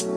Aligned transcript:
Bags 0.00 0.16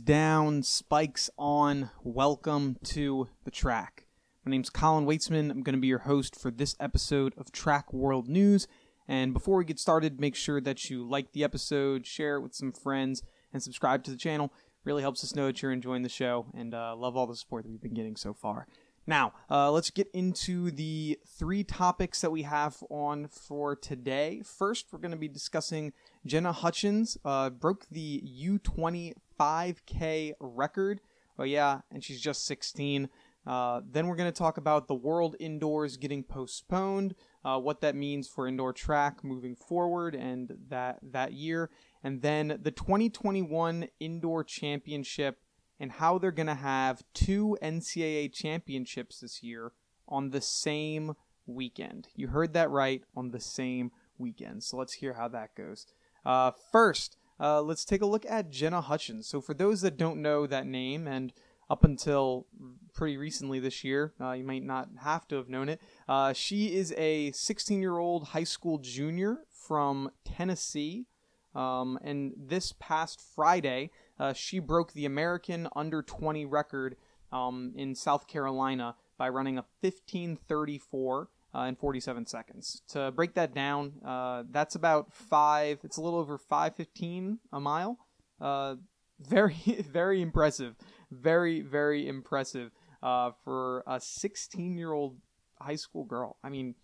down, 0.00 0.62
spikes 0.62 1.28
on. 1.36 1.90
Welcome 2.02 2.78
to 2.84 3.28
the 3.44 3.50
track. 3.50 4.06
My 4.46 4.50
name's 4.50 4.70
Colin 4.70 5.04
Weitzman. 5.04 5.50
I'm 5.50 5.62
going 5.62 5.74
to 5.74 5.80
be 5.80 5.86
your 5.86 5.98
host 5.98 6.34
for 6.34 6.50
this 6.50 6.74
episode 6.80 7.34
of 7.36 7.52
Track 7.52 7.92
World 7.92 8.26
News. 8.26 8.66
And 9.06 9.34
before 9.34 9.58
we 9.58 9.66
get 9.66 9.78
started, 9.78 10.18
make 10.18 10.34
sure 10.34 10.62
that 10.62 10.88
you 10.88 11.06
like 11.06 11.32
the 11.32 11.44
episode, 11.44 12.06
share 12.06 12.36
it 12.36 12.40
with 12.40 12.54
some 12.54 12.72
friends, 12.72 13.22
and 13.52 13.62
subscribe 13.62 14.02
to 14.04 14.10
the 14.10 14.16
channel. 14.16 14.50
Really 14.84 15.02
helps 15.02 15.22
us 15.24 15.34
know 15.34 15.48
that 15.48 15.60
you're 15.60 15.72
enjoying 15.72 16.04
the 16.04 16.08
show 16.08 16.46
and 16.54 16.72
uh, 16.72 16.96
love 16.96 17.18
all 17.18 17.26
the 17.26 17.36
support 17.36 17.64
that 17.64 17.70
we've 17.70 17.82
been 17.82 17.92
getting 17.92 18.16
so 18.16 18.32
far. 18.32 18.66
Now, 19.06 19.32
uh, 19.50 19.70
let's 19.70 19.90
get 19.90 20.08
into 20.14 20.70
the 20.70 21.18
three 21.26 21.62
topics 21.62 22.22
that 22.22 22.30
we 22.30 22.42
have 22.42 22.82
on 22.88 23.28
for 23.28 23.76
today. 23.76 24.42
First, 24.44 24.86
we're 24.92 24.98
going 24.98 25.10
to 25.10 25.18
be 25.18 25.28
discussing 25.28 25.92
Jenna 26.24 26.52
Hutchins 26.52 27.18
uh, 27.24 27.50
broke 27.50 27.86
the 27.90 28.22
U20 28.22 29.12
5K 29.38 30.32
record. 30.40 31.00
Oh 31.38 31.44
yeah, 31.44 31.80
and 31.90 32.02
she's 32.02 32.20
just 32.20 32.46
16. 32.46 33.10
Uh, 33.46 33.82
then 33.90 34.06
we're 34.06 34.16
going 34.16 34.32
to 34.32 34.38
talk 34.38 34.56
about 34.56 34.88
the 34.88 34.94
World 34.94 35.36
Indoors 35.38 35.98
getting 35.98 36.22
postponed, 36.22 37.14
uh, 37.44 37.58
what 37.58 37.82
that 37.82 37.94
means 37.94 38.26
for 38.26 38.48
indoor 38.48 38.72
track 38.72 39.22
moving 39.22 39.54
forward, 39.54 40.14
and 40.14 40.56
that 40.68 40.98
that 41.02 41.34
year, 41.34 41.68
and 42.02 42.22
then 42.22 42.58
the 42.62 42.70
2021 42.70 43.88
Indoor 44.00 44.44
Championship 44.44 45.40
and 45.78 45.92
how 45.92 46.18
they're 46.18 46.30
going 46.30 46.46
to 46.46 46.54
have 46.54 47.02
two 47.12 47.56
NCAA 47.62 48.32
championships 48.32 49.20
this 49.20 49.42
year 49.42 49.72
on 50.08 50.30
the 50.30 50.40
same 50.40 51.14
weekend. 51.46 52.08
You 52.14 52.28
heard 52.28 52.52
that 52.54 52.70
right, 52.70 53.02
on 53.16 53.30
the 53.30 53.40
same 53.40 53.90
weekend. 54.18 54.62
So 54.62 54.76
let's 54.76 54.94
hear 54.94 55.14
how 55.14 55.28
that 55.28 55.54
goes. 55.54 55.86
Uh, 56.24 56.52
first, 56.72 57.16
uh, 57.40 57.60
let's 57.62 57.84
take 57.84 58.02
a 58.02 58.06
look 58.06 58.24
at 58.26 58.50
Jenna 58.50 58.80
Hutchins. 58.80 59.26
So, 59.26 59.40
for 59.40 59.54
those 59.54 59.80
that 59.80 59.96
don't 59.96 60.22
know 60.22 60.46
that 60.46 60.66
name, 60.66 61.06
and 61.06 61.32
up 61.68 61.84
until 61.84 62.46
pretty 62.92 63.16
recently 63.16 63.58
this 63.58 63.82
year, 63.82 64.12
uh, 64.20 64.32
you 64.32 64.44
might 64.44 64.62
not 64.62 64.88
have 65.02 65.26
to 65.28 65.36
have 65.36 65.48
known 65.48 65.68
it, 65.68 65.80
uh, 66.08 66.32
she 66.32 66.74
is 66.74 66.94
a 66.96 67.32
16 67.32 67.80
year 67.80 67.98
old 67.98 68.28
high 68.28 68.44
school 68.44 68.78
junior 68.78 69.38
from 69.50 70.10
Tennessee. 70.24 71.06
Um, 71.54 71.98
and 72.02 72.32
this 72.36 72.74
past 72.78 73.20
Friday, 73.20 73.90
uh, 74.18 74.32
she 74.32 74.58
broke 74.58 74.92
the 74.92 75.06
American 75.06 75.68
under 75.74 76.02
20 76.02 76.44
record 76.44 76.96
um, 77.32 77.72
in 77.76 77.94
South 77.94 78.26
Carolina 78.26 78.94
by 79.18 79.28
running 79.28 79.58
a 79.58 79.64
1534 79.80 81.28
uh, 81.54 81.60
in 81.62 81.76
47 81.76 82.26
seconds. 82.26 82.82
To 82.88 83.12
break 83.12 83.34
that 83.34 83.54
down, 83.54 83.94
uh, 84.04 84.44
that's 84.50 84.74
about 84.74 85.12
five. 85.12 85.78
It's 85.84 85.96
a 85.96 86.00
little 86.00 86.18
over 86.18 86.38
5:15 86.38 87.38
a 87.52 87.60
mile. 87.60 87.98
Uh, 88.40 88.76
very, 89.20 89.54
very 89.92 90.20
impressive. 90.20 90.74
Very, 91.10 91.60
very 91.60 92.08
impressive 92.08 92.72
uh, 93.02 93.30
for 93.44 93.84
a 93.86 93.96
16-year-old 93.96 95.18
high 95.60 95.76
school 95.76 96.04
girl. 96.04 96.36
I 96.42 96.48
mean, 96.48 96.74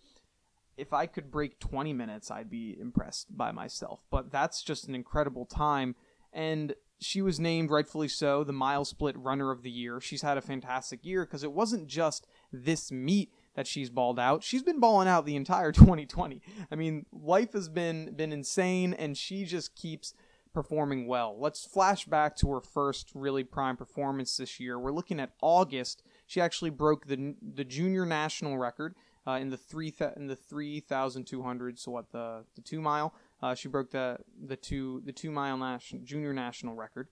if 0.77 0.93
I 0.93 1.07
could 1.07 1.31
break 1.31 1.59
20 1.59 1.93
minutes, 1.93 2.31
I'd 2.31 2.51
be 2.51 2.77
impressed 2.81 3.37
by 3.37 3.51
myself. 3.51 4.01
But 4.11 4.31
that's 4.31 4.63
just 4.63 4.87
an 4.87 4.95
incredible 4.95 5.47
time, 5.47 5.97
and 6.33 6.75
she 7.01 7.23
was 7.23 7.41
named 7.41 7.71
rightfully 7.71 8.09
so 8.09 8.45
the 8.45 8.53
MileSplit 8.53 9.15
runner 9.17 9.51
of 9.51 9.63
the 9.63 9.71
year. 9.71 10.01
She's 10.01 10.23
had 10.23 10.37
a 10.37 10.43
fantastic 10.43 11.05
year 11.05 11.25
because 11.25 11.43
it 11.43 11.53
wasn't 11.53 11.87
just 11.87 12.27
this 12.53 12.93
meet 12.93 13.33
that 13.55 13.67
she's 13.67 13.91
balled 13.91 14.19
out. 14.19 14.43
She's 14.43 14.63
been 14.63 14.81
balling 14.81 15.09
out 15.09 15.25
the 15.25 15.37
entire 15.37 15.73
2020. 15.73 16.43
I 16.71 16.75
mean, 16.75 17.07
life 17.13 17.53
has 17.55 17.69
been 17.69 18.15
been 18.15 18.33
insane 18.33 18.93
and 18.95 19.17
she 19.17 19.45
just 19.45 19.75
keeps 19.75 20.15
performing 20.53 21.07
well. 21.07 21.37
Let's 21.39 21.65
flash 21.65 22.05
back 22.05 22.37
to 22.37 22.51
her 22.51 22.61
first 22.61 23.11
really 23.15 23.45
prime 23.45 23.77
performance 23.77 24.37
this 24.37 24.61
year. 24.61 24.79
We're 24.79 24.93
looking 24.93 25.21
at 25.21 25.33
August. 25.41 26.03
She 26.27 26.41
actually 26.41 26.71
broke 26.71 27.07
the 27.07 27.35
the 27.41 27.65
junior 27.65 28.05
national 28.05 28.59
record 28.59 28.95
uh, 29.27 29.33
in 29.33 29.51
the 29.51 29.57
three 29.57 29.91
th- 29.91 30.13
in 30.17 30.27
the 30.27 30.37
3200 30.37 31.79
so 31.79 31.93
what 31.93 32.11
the 32.13 32.45
the 32.57 32.63
2 32.63 32.81
mile. 32.81 33.15
Uh, 33.43 33.55
she 33.55 33.69
broke 33.69 33.91
the 33.91 34.19
the 34.47 34.57
2 34.57 35.03
the 35.05 35.13
2 35.13 35.31
mile 35.31 35.57
national 35.57 36.03
junior 36.05 36.33
national 36.33 36.75
record. 36.75 37.09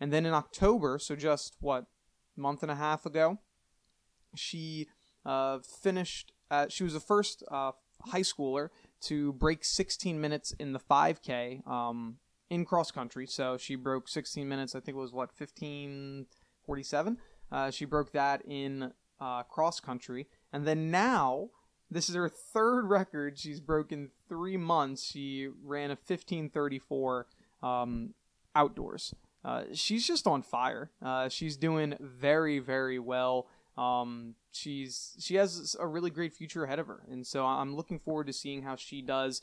And 0.00 0.12
then 0.12 0.24
in 0.24 0.32
October, 0.32 0.98
so 0.98 1.14
just 1.14 1.56
what 1.60 1.84
month 2.36 2.62
and 2.62 2.70
a 2.70 2.74
half 2.74 3.04
ago, 3.04 3.38
she 4.34 4.88
uh, 5.24 5.58
finished. 5.58 6.32
At, 6.50 6.72
she 6.72 6.82
was 6.82 6.94
the 6.94 7.00
first 7.00 7.44
uh, 7.50 7.72
high 8.06 8.22
schooler 8.22 8.70
to 9.02 9.32
break 9.34 9.64
16 9.64 10.20
minutes 10.20 10.52
in 10.58 10.72
the 10.72 10.80
5K 10.80 11.66
um, 11.66 12.16
in 12.48 12.64
cross 12.64 12.90
country. 12.90 13.26
So 13.26 13.56
she 13.56 13.76
broke 13.76 14.08
16 14.08 14.48
minutes. 14.48 14.74
I 14.74 14.80
think 14.80 14.96
it 14.96 15.00
was 15.00 15.12
what 15.12 15.30
15:47. 15.36 17.16
Uh, 17.52 17.70
she 17.70 17.84
broke 17.84 18.12
that 18.12 18.42
in 18.46 18.92
uh, 19.20 19.42
cross 19.44 19.80
country, 19.80 20.28
and 20.52 20.66
then 20.66 20.90
now 20.90 21.50
this 21.90 22.08
is 22.08 22.14
her 22.14 22.28
third 22.28 22.86
record 22.86 23.38
she's 23.38 23.60
broken 23.60 24.10
three 24.28 24.56
months. 24.56 25.04
She 25.04 25.48
ran 25.64 25.90
a 25.90 25.96
15:34 25.96 27.24
um, 27.62 28.14
outdoors. 28.54 29.14
Uh, 29.44 29.64
she's 29.72 30.06
just 30.06 30.26
on 30.26 30.42
fire. 30.42 30.90
Uh, 31.02 31.28
she's 31.28 31.56
doing 31.56 31.96
very, 32.00 32.58
very 32.58 32.98
well. 32.98 33.48
Um, 33.76 34.34
she's 34.52 35.16
she 35.18 35.36
has 35.36 35.74
a 35.80 35.86
really 35.86 36.10
great 36.10 36.32
future 36.32 36.64
ahead 36.64 36.78
of 36.78 36.86
her, 36.86 37.02
and 37.10 37.26
so 37.26 37.46
I'm 37.46 37.74
looking 37.74 37.98
forward 37.98 38.26
to 38.26 38.32
seeing 38.32 38.62
how 38.62 38.76
she 38.76 39.00
does 39.02 39.42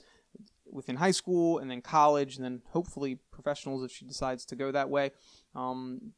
within 0.70 0.98
high 0.98 1.12
school 1.12 1.58
and 1.58 1.72
then 1.72 1.82
college, 1.82 2.36
and 2.36 2.46
then 2.46 2.62
hopefully 2.70 3.20
professionals 3.32 3.84
if 3.84 3.92
she 3.92 4.06
decides 4.06 4.46
to 4.46 4.56
go 4.56 4.72
that 4.72 4.90
way. 4.90 5.12
Um, 5.56 6.14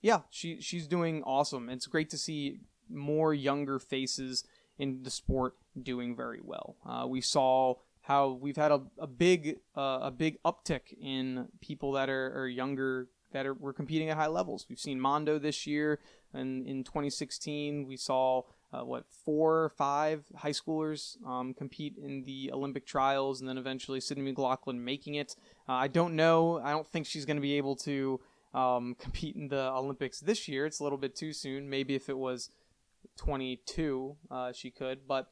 yeah, 0.00 0.20
she 0.30 0.60
she's 0.60 0.86
doing 0.86 1.22
awesome. 1.24 1.68
It's 1.68 1.86
great 1.86 2.10
to 2.10 2.18
see 2.18 2.60
more 2.88 3.34
younger 3.34 3.78
faces 3.80 4.44
in 4.78 5.02
the 5.02 5.10
sport 5.10 5.54
doing 5.82 6.16
very 6.16 6.40
well. 6.42 6.76
Uh, 6.86 7.06
we 7.06 7.20
saw 7.20 7.74
how 8.02 8.30
we've 8.30 8.56
had 8.56 8.70
a, 8.70 8.82
a 8.98 9.06
big 9.06 9.58
uh, 9.76 9.98
a 10.02 10.10
big 10.10 10.40
uptick 10.44 10.94
in 11.00 11.48
people 11.60 11.92
that 11.92 12.08
are, 12.08 12.40
are 12.40 12.48
younger 12.48 13.08
that 13.32 13.46
are, 13.46 13.54
were 13.54 13.72
competing 13.72 14.08
at 14.10 14.16
high 14.16 14.28
levels. 14.28 14.66
We've 14.68 14.78
seen 14.78 15.00
Mondo 15.00 15.38
this 15.38 15.66
year, 15.66 15.98
and 16.32 16.66
in 16.66 16.84
2016 16.84 17.86
we 17.86 17.96
saw 17.96 18.42
uh, 18.72 18.84
what 18.84 19.04
four 19.24 19.64
or 19.64 19.68
five 19.68 20.24
high 20.36 20.50
schoolers 20.50 21.16
um, 21.26 21.54
compete 21.54 21.96
in 21.96 22.22
the 22.24 22.50
Olympic 22.52 22.86
trials, 22.86 23.40
and 23.40 23.48
then 23.48 23.58
eventually 23.58 24.00
Sydney 24.00 24.24
McLaughlin 24.24 24.84
making 24.84 25.14
it. 25.14 25.36
Uh, 25.68 25.72
I 25.72 25.88
don't 25.88 26.14
know. 26.14 26.60
I 26.62 26.70
don't 26.70 26.86
think 26.86 27.06
she's 27.06 27.24
going 27.24 27.36
to 27.36 27.42
be 27.42 27.54
able 27.54 27.76
to 27.76 28.20
um, 28.54 28.96
compete 29.00 29.36
in 29.36 29.48
the 29.48 29.70
Olympics 29.72 30.20
this 30.20 30.48
year. 30.48 30.66
It's 30.66 30.80
a 30.80 30.82
little 30.82 30.98
bit 30.98 31.16
too 31.16 31.32
soon. 31.32 31.68
Maybe 31.68 31.94
if 31.94 32.08
it 32.08 32.18
was 32.18 32.50
22, 33.16 34.16
uh, 34.30 34.52
she 34.52 34.70
could, 34.70 35.06
but 35.06 35.30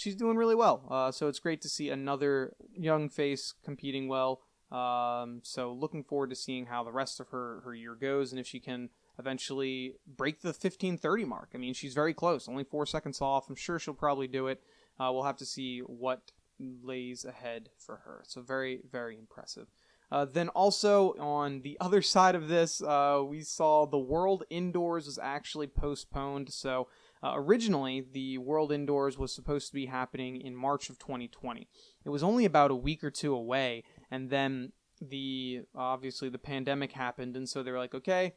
she's 0.00 0.16
doing 0.16 0.36
really 0.36 0.54
well. 0.54 0.86
Uh, 0.90 1.12
so 1.12 1.28
it's 1.28 1.38
great 1.38 1.60
to 1.62 1.68
see 1.68 1.90
another 1.90 2.54
young 2.72 3.08
face 3.08 3.54
competing 3.64 4.08
well. 4.08 4.40
Um, 4.72 5.40
so 5.42 5.72
looking 5.72 6.04
forward 6.04 6.30
to 6.30 6.36
seeing 6.36 6.66
how 6.66 6.84
the 6.84 6.92
rest 6.92 7.20
of 7.20 7.28
her, 7.28 7.60
her 7.64 7.74
year 7.74 7.94
goes 7.94 8.32
and 8.32 8.40
if 8.40 8.46
she 8.46 8.60
can 8.60 8.88
eventually 9.18 9.96
break 10.06 10.40
the 10.40 10.48
1530 10.48 11.24
mark. 11.24 11.50
I 11.54 11.58
mean, 11.58 11.74
she's 11.74 11.92
very 11.92 12.14
close, 12.14 12.48
only 12.48 12.64
four 12.64 12.86
seconds 12.86 13.20
off. 13.20 13.48
I'm 13.48 13.56
sure 13.56 13.78
she'll 13.78 13.94
probably 13.94 14.28
do 14.28 14.46
it. 14.46 14.62
Uh, 14.98 15.10
we'll 15.12 15.24
have 15.24 15.36
to 15.38 15.46
see 15.46 15.80
what 15.80 16.32
lays 16.58 17.24
ahead 17.24 17.70
for 17.76 17.96
her. 18.04 18.22
So 18.26 18.42
very, 18.42 18.80
very 18.90 19.18
impressive. 19.18 19.66
Uh, 20.12 20.24
then 20.24 20.48
also 20.50 21.14
on 21.18 21.62
the 21.62 21.76
other 21.80 22.02
side 22.02 22.34
of 22.34 22.48
this, 22.48 22.82
uh, 22.82 23.22
we 23.26 23.42
saw 23.42 23.86
the 23.86 23.98
World 23.98 24.44
Indoors 24.50 25.06
was 25.06 25.18
actually 25.18 25.66
postponed. 25.66 26.52
So 26.52 26.88
uh, 27.22 27.32
originally, 27.34 28.00
the 28.12 28.38
World 28.38 28.72
Indoors 28.72 29.18
was 29.18 29.34
supposed 29.34 29.68
to 29.68 29.74
be 29.74 29.86
happening 29.86 30.40
in 30.40 30.56
March 30.56 30.88
of 30.88 30.98
2020. 30.98 31.68
It 32.04 32.08
was 32.08 32.22
only 32.22 32.44
about 32.44 32.70
a 32.70 32.76
week 32.76 33.04
or 33.04 33.10
two 33.10 33.34
away, 33.34 33.84
and 34.10 34.30
then 34.30 34.72
the 35.00 35.62
obviously 35.74 36.28
the 36.28 36.38
pandemic 36.38 36.92
happened, 36.92 37.36
and 37.36 37.48
so 37.48 37.62
they 37.62 37.70
were 37.70 37.78
like, 37.78 37.94
okay, 37.94 38.34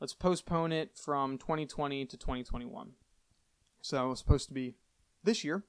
let's 0.00 0.14
postpone 0.14 0.72
it 0.72 0.96
from 0.96 1.38
2020 1.38 2.06
to 2.06 2.16
2021. 2.16 2.92
So 3.82 4.06
it 4.06 4.08
was 4.08 4.18
supposed 4.20 4.48
to 4.48 4.54
be 4.54 4.74
this 5.24 5.42
year. 5.42 5.64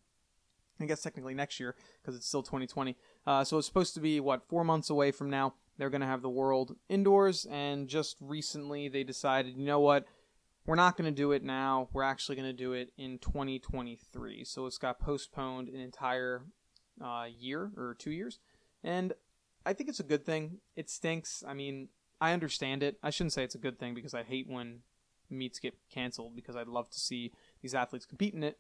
I 0.79 0.85
guess 0.85 1.01
technically 1.01 1.35
next 1.35 1.59
year 1.59 1.75
because 2.01 2.15
it's 2.15 2.27
still 2.27 2.41
2020. 2.41 2.97
Uh, 3.25 3.43
so 3.43 3.57
it's 3.57 3.67
supposed 3.67 3.93
to 3.93 3.99
be 3.99 4.19
what 4.19 4.47
four 4.47 4.63
months 4.63 4.89
away 4.89 5.11
from 5.11 5.29
now. 5.29 5.53
They're 5.77 5.89
going 5.89 6.01
to 6.01 6.07
have 6.07 6.21
the 6.21 6.29
World 6.29 6.75
Indoors, 6.89 7.47
and 7.49 7.87
just 7.87 8.17
recently 8.19 8.87
they 8.87 9.03
decided, 9.03 9.57
you 9.57 9.65
know 9.65 9.79
what, 9.79 10.05
we're 10.65 10.75
not 10.75 10.97
going 10.97 11.05
to 11.05 11.15
do 11.15 11.31
it 11.31 11.43
now. 11.43 11.89
We're 11.91 12.03
actually 12.03 12.35
going 12.35 12.49
to 12.49 12.53
do 12.53 12.73
it 12.73 12.91
in 12.97 13.17
2023. 13.19 14.43
So 14.45 14.65
it's 14.65 14.77
got 14.77 14.99
postponed 14.99 15.69
an 15.69 15.79
entire 15.79 16.43
uh, 17.03 17.25
year 17.35 17.71
or 17.75 17.95
two 17.97 18.11
years, 18.11 18.39
and 18.83 19.13
I 19.65 19.73
think 19.73 19.89
it's 19.89 19.99
a 19.99 20.03
good 20.03 20.25
thing. 20.25 20.57
It 20.75 20.89
stinks. 20.89 21.43
I 21.47 21.53
mean, 21.53 21.89
I 22.19 22.33
understand 22.33 22.83
it. 22.83 22.97
I 23.01 23.09
shouldn't 23.09 23.33
say 23.33 23.43
it's 23.43 23.55
a 23.55 23.59
good 23.59 23.79
thing 23.79 23.93
because 23.93 24.13
I 24.13 24.23
hate 24.23 24.47
when 24.47 24.79
meets 25.29 25.59
get 25.59 25.75
canceled 25.89 26.35
because 26.35 26.55
I'd 26.55 26.67
love 26.67 26.89
to 26.89 26.99
see 26.99 27.31
these 27.61 27.73
athletes 27.73 28.05
compete 28.05 28.33
in 28.33 28.43
it. 28.43 28.59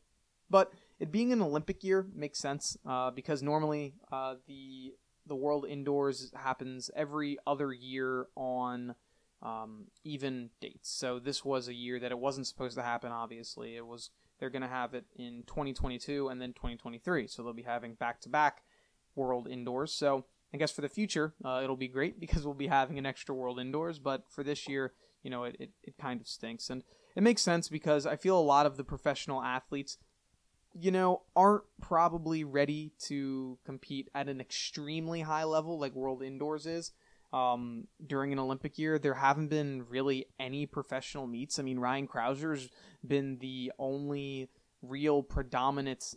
But 0.49 0.73
it 0.99 1.11
being 1.11 1.31
an 1.31 1.41
Olympic 1.41 1.83
year 1.83 2.07
makes 2.13 2.39
sense 2.39 2.77
uh, 2.85 3.11
because 3.11 3.41
normally 3.41 3.95
uh, 4.11 4.35
the 4.47 4.93
the 5.27 5.35
World 5.35 5.65
Indoors 5.67 6.31
happens 6.35 6.89
every 6.95 7.37
other 7.45 7.71
year 7.71 8.27
on 8.35 8.95
um, 9.41 9.85
even 10.03 10.49
dates. 10.59 10.89
So 10.89 11.19
this 11.19 11.43
was 11.43 11.67
a 11.67 11.73
year 11.73 11.99
that 11.99 12.11
it 12.11 12.19
wasn't 12.19 12.47
supposed 12.47 12.77
to 12.77 12.83
happen. 12.83 13.11
Obviously, 13.11 13.75
it 13.75 13.85
was 13.85 14.09
they're 14.39 14.49
going 14.49 14.63
to 14.63 14.67
have 14.67 14.93
it 14.93 15.05
in 15.15 15.43
2022 15.47 16.27
and 16.27 16.41
then 16.41 16.53
2023. 16.53 17.27
So 17.27 17.43
they'll 17.43 17.53
be 17.53 17.61
having 17.61 17.93
back 17.93 18.21
to 18.21 18.29
back 18.29 18.63
World 19.15 19.47
Indoors. 19.47 19.93
So 19.93 20.25
I 20.53 20.57
guess 20.57 20.71
for 20.71 20.81
the 20.81 20.89
future, 20.89 21.33
uh, 21.45 21.61
it'll 21.63 21.75
be 21.75 21.87
great 21.87 22.19
because 22.19 22.45
we'll 22.45 22.55
be 22.55 22.67
having 22.67 22.97
an 22.97 23.05
extra 23.05 23.35
World 23.35 23.59
Indoors. 23.59 23.99
But 23.99 24.23
for 24.29 24.43
this 24.43 24.67
year, 24.67 24.93
you 25.23 25.29
know, 25.29 25.43
it, 25.43 25.55
it, 25.59 25.69
it 25.83 25.97
kind 25.99 26.19
of 26.19 26.27
stinks. 26.27 26.69
And 26.69 26.83
it 27.15 27.23
makes 27.23 27.41
sense 27.41 27.69
because 27.69 28.05
I 28.05 28.15
feel 28.15 28.37
a 28.37 28.41
lot 28.41 28.65
of 28.65 28.77
the 28.77 28.83
professional 28.83 29.43
athletes, 29.43 29.97
you 30.73 30.91
know, 30.91 31.21
aren't 31.35 31.63
probably 31.81 32.43
ready 32.43 32.93
to 33.07 33.59
compete 33.65 34.09
at 34.15 34.29
an 34.29 34.39
extremely 34.39 35.21
high 35.21 35.43
level 35.43 35.79
like 35.79 35.93
World 35.93 36.23
Indoors 36.23 36.65
is. 36.65 36.91
Um, 37.33 37.87
during 38.05 38.33
an 38.33 38.39
Olympic 38.39 38.77
year, 38.77 38.99
there 38.99 39.13
haven't 39.13 39.47
been 39.47 39.85
really 39.87 40.25
any 40.39 40.65
professional 40.65 41.27
meets. 41.27 41.59
I 41.59 41.63
mean, 41.63 41.79
Ryan 41.79 42.07
Crouser's 42.07 42.69
been 43.07 43.37
the 43.39 43.71
only 43.79 44.49
real 44.81 45.23
predominant, 45.23 46.15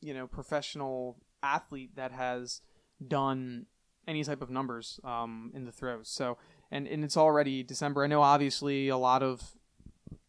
you 0.00 0.12
know, 0.12 0.26
professional 0.26 1.16
athlete 1.42 1.96
that 1.96 2.12
has 2.12 2.60
done 3.06 3.66
any 4.06 4.24
type 4.24 4.42
of 4.42 4.50
numbers 4.50 5.00
um, 5.04 5.50
in 5.54 5.64
the 5.64 5.72
throws. 5.72 6.08
So, 6.08 6.36
and, 6.70 6.86
and 6.86 7.04
it's 7.04 7.16
already 7.16 7.62
December. 7.62 8.04
I 8.04 8.06
know 8.08 8.22
obviously 8.22 8.88
a 8.88 8.96
lot 8.96 9.22
of 9.22 9.52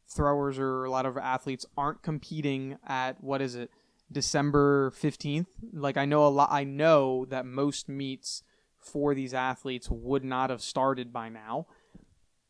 throwers 0.08 0.60
or 0.60 0.86
a 0.86 0.92
lot 0.92 1.06
of 1.06 1.18
athletes 1.18 1.66
aren't 1.78 2.04
competing 2.04 2.78
at 2.86 3.24
what 3.24 3.42
is 3.42 3.56
it 3.56 3.72
December 4.12 4.92
15th. 4.92 5.48
Like 5.74 5.98
I 5.98 6.06
know 6.06 6.26
a 6.26 6.30
lot 6.30 6.50
I 6.52 6.64
know 6.64 7.26
that 7.26 7.46
most 7.46 7.90
meets 7.90 8.44
for 8.86 9.14
these 9.14 9.34
athletes 9.34 9.90
would 9.90 10.24
not 10.24 10.50
have 10.50 10.62
started 10.62 11.12
by 11.12 11.30
now. 11.30 11.68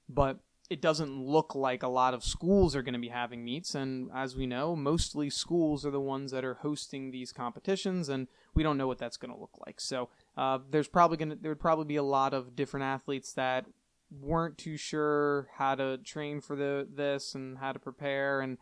But 0.09 0.39
it 0.69 0.81
doesn't 0.81 1.24
look 1.24 1.53
like 1.53 1.83
a 1.83 1.88
lot 1.88 2.13
of 2.13 2.24
schools 2.24 2.75
are 2.75 2.81
going 2.81 2.94
to 2.94 3.00
be 3.00 3.09
having 3.09 3.44
meets. 3.44 3.75
And 3.75 4.09
as 4.13 4.35
we 4.35 4.47
know 4.47 4.75
mostly 4.75 5.30
schools 5.30 5.85
are 5.85 5.91
the 5.91 6.00
ones 6.00 6.31
that 6.31 6.45
are 6.45 6.56
hosting 6.56 7.12
these 7.12 7.31
competitions 7.31 8.09
and 8.09 8.27
we 8.56 8.63
don't 8.63 8.77
know 8.77 8.88
what 8.88 8.97
that's 8.97 9.18
going 9.18 9.33
to 9.33 9.39
look 9.39 9.57
like. 9.65 9.80
So 9.80 10.09
uh, 10.38 10.59
there's 10.69 10.88
probably 10.88 11.18
going 11.18 11.30
to 11.30 11.35
there 11.35 11.51
would 11.51 11.59
probably 11.59 11.85
be 11.85 11.97
a 11.97 12.03
lot 12.03 12.33
of 12.33 12.56
different 12.56 12.86
athletes 12.86 13.33
that 13.33 13.65
weren't 14.09 14.57
too 14.57 14.77
sure 14.77 15.47
how 15.57 15.75
to 15.75 15.97
train 15.97 16.39
for 16.39 16.56
the 16.56 16.88
this 16.91 17.36
and 17.36 17.57
how 17.57 17.71
to 17.71 17.79
prepare. 17.79 18.41
And 18.41 18.57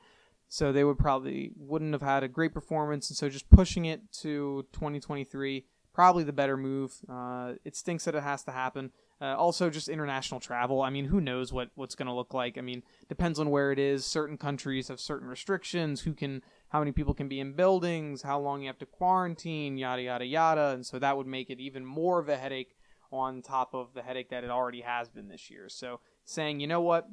so 0.48 0.72
they 0.72 0.84
would 0.84 0.98
probably 0.98 1.52
wouldn't 1.56 1.94
have 1.94 2.02
had 2.02 2.24
a 2.24 2.28
great 2.28 2.54
performance. 2.54 3.10
And 3.10 3.18
so 3.18 3.30
just 3.30 3.50
pushing 3.50 3.86
it 3.86 4.12
to 4.22 4.66
2023 4.74 5.66
probably 5.94 6.24
the 6.24 6.34
better 6.34 6.58
move 6.58 6.94
uh, 7.10 7.54
it 7.66 7.76
stinks 7.76 8.06
that 8.06 8.16
it 8.16 8.24
has 8.24 8.44
to 8.44 8.52
happen 8.52 8.92
uh, 9.22 9.36
also, 9.38 9.70
just 9.70 9.88
international 9.88 10.40
travel. 10.40 10.82
I 10.82 10.90
mean, 10.90 11.06
who 11.06 11.22
knows 11.22 11.54
what 11.54 11.70
what's 11.76 11.94
going 11.94 12.08
to 12.08 12.14
look 12.14 12.34
like? 12.34 12.58
I 12.58 12.62
mean, 12.62 12.82
depends 13.08 13.40
on 13.40 13.52
where 13.52 13.72
it 13.72 13.78
is. 13.78 14.04
Certain 14.04 14.36
countries 14.36 14.88
have 14.88 15.00
certain 15.00 15.28
restrictions. 15.28 16.02
Who 16.02 16.14
can, 16.14 16.42
how 16.70 16.80
many 16.80 16.92
people 16.92 17.14
can 17.14 17.28
be 17.28 17.40
in 17.40 17.54
buildings? 17.54 18.24
How 18.24 18.40
long 18.40 18.62
you 18.62 18.68
have 18.68 18.80
to 18.80 18.88
quarantine? 18.88 19.78
Yada 19.78 20.02
yada 20.02 20.26
yada. 20.26 20.70
And 20.70 20.84
so 20.84 20.98
that 20.98 21.18
would 21.18 21.28
make 21.28 21.52
it 21.52 21.60
even 21.60 21.86
more 21.86 22.18
of 22.18 22.30
a 22.30 22.38
headache 22.38 22.76
on 23.12 23.44
top 23.44 23.76
of 23.76 23.94
the 23.94 24.02
headache 24.02 24.32
that 24.32 24.44
it 24.44 24.50
already 24.50 24.82
has 24.82 25.08
been 25.08 25.28
this 25.28 25.52
year. 25.52 25.70
So 25.70 26.00
saying, 26.26 26.60
you 26.60 26.66
know 26.66 26.82
what, 26.82 27.08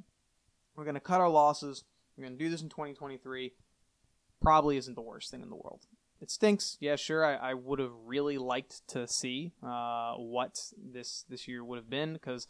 we're 0.77 0.85
going 0.85 0.95
to 0.95 1.01
cut 1.01 1.21
our 1.21 1.29
losses. 1.29 1.85
We're 2.17 2.25
going 2.25 2.39
to 2.39 2.45
do 2.45 2.51
this 2.51 2.63
in 2.63 2.71
2023. 2.71 3.53
Probably 4.41 4.79
isn't 4.79 4.95
the 4.95 5.03
worst 5.03 5.31
thing 5.31 5.43
in 5.43 5.51
the 5.51 5.57
world 5.57 5.85
it 6.21 6.31
stinks. 6.31 6.77
Yeah, 6.81 6.97
sure. 6.97 7.25
I, 7.25 7.35
I 7.51 7.55
would 7.55 7.79
have 7.79 7.93
really 8.05 8.39
liked 8.39 8.87
to 8.89 9.07
see 9.07 9.53
uh, 9.63 10.15
what 10.15 10.59
this 10.77 11.25
this 11.29 11.47
year 11.47 11.65
would 11.65 11.77
have 11.77 11.91
been 11.91 12.15
because 12.15 12.49